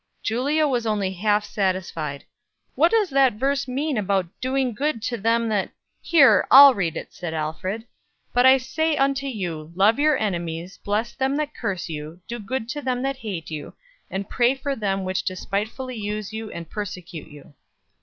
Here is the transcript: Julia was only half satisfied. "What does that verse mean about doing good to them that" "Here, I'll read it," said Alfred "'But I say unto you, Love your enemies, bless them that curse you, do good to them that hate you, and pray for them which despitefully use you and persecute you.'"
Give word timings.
Julia 0.23 0.67
was 0.67 0.87
only 0.87 1.11
half 1.13 1.45
satisfied. 1.45 2.25
"What 2.73 2.89
does 2.89 3.11
that 3.11 3.33
verse 3.33 3.67
mean 3.67 3.99
about 3.99 4.25
doing 4.41 4.73
good 4.73 4.99
to 5.03 5.15
them 5.19 5.47
that" 5.49 5.69
"Here, 6.01 6.47
I'll 6.49 6.73
read 6.73 6.97
it," 6.97 7.13
said 7.13 7.35
Alfred 7.35 7.85
"'But 8.33 8.43
I 8.47 8.57
say 8.57 8.97
unto 8.97 9.27
you, 9.27 9.71
Love 9.75 9.99
your 9.99 10.17
enemies, 10.17 10.79
bless 10.83 11.13
them 11.13 11.35
that 11.37 11.53
curse 11.53 11.87
you, 11.87 12.19
do 12.27 12.39
good 12.39 12.67
to 12.69 12.81
them 12.81 13.03
that 13.03 13.17
hate 13.17 13.51
you, 13.51 13.75
and 14.09 14.27
pray 14.27 14.55
for 14.55 14.75
them 14.75 15.03
which 15.03 15.21
despitefully 15.21 15.97
use 15.97 16.33
you 16.33 16.49
and 16.49 16.67
persecute 16.67 17.27
you.'" 17.27 17.53